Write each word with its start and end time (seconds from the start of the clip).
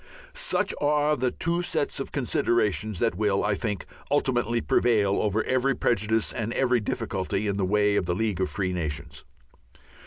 Such 0.33 0.73
are 0.81 1.15
the 1.15 1.29
two 1.29 1.61
sets 1.61 1.99
of 1.99 2.11
considerations 2.11 2.97
that 2.97 3.13
will, 3.13 3.43
I 3.43 3.53
think, 3.53 3.85
ultimately 4.09 4.59
prevail 4.59 5.19
over 5.21 5.43
every 5.43 5.75
prejudice 5.75 6.33
and 6.33 6.51
every 6.53 6.79
difficulty 6.79 7.45
in 7.45 7.57
the 7.57 7.65
way 7.65 7.95
of 7.97 8.07
the 8.07 8.15
League 8.15 8.41
of 8.41 8.49
Free 8.49 8.73
Nations. 8.73 9.23